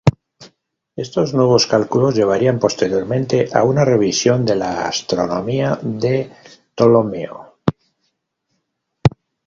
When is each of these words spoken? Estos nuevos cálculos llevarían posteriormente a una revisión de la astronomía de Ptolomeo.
Estos 1.03 1.35
nuevos 1.35 1.67
cálculos 1.67 2.15
llevarían 2.15 2.57
posteriormente 2.57 3.49
a 3.53 3.61
una 3.61 3.85
revisión 3.85 4.43
de 4.45 4.55
la 4.55 4.87
astronomía 4.87 5.77
de 5.79 6.31
Ptolomeo. 6.73 7.59